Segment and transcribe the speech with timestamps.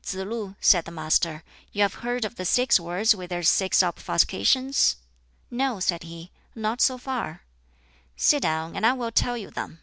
[0.00, 3.82] "Tsz lu," said the Master, "you have heard of the six words with their six
[3.82, 4.94] obfuscations?"
[5.50, 7.42] "No," said he, "not so far."
[8.14, 9.80] "Sit down, and I will tell you them.